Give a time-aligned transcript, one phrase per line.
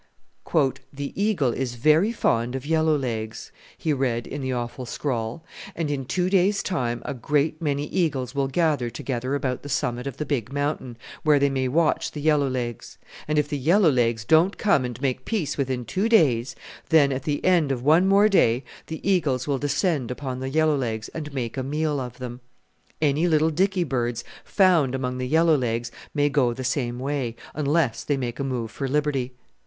[0.91, 5.43] "The Eagle is very fond of Yellow legs," he read in the awful scrawl,
[5.75, 10.07] "and in two days' time a great many Eagles will gather together about the summit
[10.07, 13.91] of the big mountain, where they may watch the Yellow legs; and if the Yellow
[13.91, 16.55] legs don't come and make peace within two days,
[16.89, 20.75] then at the end of one more day the Eagles will descend upon the Yellow
[20.77, 22.41] legs and make a meal of them.
[23.03, 28.03] Any little dicky birds found among the Yellow legs may go the same way, unless
[28.03, 29.33] they make a move for liberty.